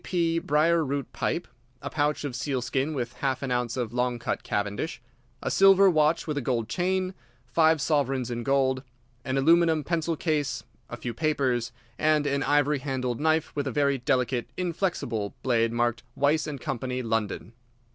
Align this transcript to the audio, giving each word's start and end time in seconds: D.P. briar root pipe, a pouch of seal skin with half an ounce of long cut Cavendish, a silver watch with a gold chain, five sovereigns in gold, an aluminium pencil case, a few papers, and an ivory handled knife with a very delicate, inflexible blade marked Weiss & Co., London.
D.P. 0.03 0.39
briar 0.39 0.83
root 0.83 1.13
pipe, 1.13 1.47
a 1.79 1.87
pouch 1.91 2.23
of 2.23 2.35
seal 2.35 2.59
skin 2.59 2.95
with 2.95 3.13
half 3.17 3.43
an 3.43 3.51
ounce 3.51 3.77
of 3.77 3.93
long 3.93 4.17
cut 4.17 4.41
Cavendish, 4.41 4.99
a 5.43 5.51
silver 5.51 5.91
watch 5.91 6.25
with 6.25 6.39
a 6.39 6.41
gold 6.41 6.67
chain, 6.67 7.13
five 7.45 7.79
sovereigns 7.79 8.31
in 8.31 8.41
gold, 8.41 8.81
an 9.23 9.37
aluminium 9.37 9.83
pencil 9.83 10.15
case, 10.15 10.63
a 10.89 10.97
few 10.97 11.13
papers, 11.13 11.71
and 11.99 12.25
an 12.25 12.41
ivory 12.41 12.79
handled 12.79 13.19
knife 13.19 13.55
with 13.55 13.67
a 13.67 13.71
very 13.71 13.99
delicate, 13.99 14.49
inflexible 14.57 15.35
blade 15.43 15.71
marked 15.71 16.01
Weiss 16.15 16.47
& 16.57 16.59
Co., 16.59 16.79
London. 16.81 17.53